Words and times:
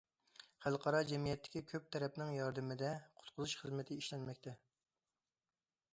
خەلقئارا 0.63 1.01
جەمئىيەتتىكى 1.11 1.61
كۆپ 1.73 1.85
تەرەپنىڭ 1.95 2.33
ياردىمىدە 2.37 2.91
قۇتقۇزۇش 3.19 3.57
خىزمىتى 3.61 3.99
ئىشلەنمەكتە. 4.01 4.59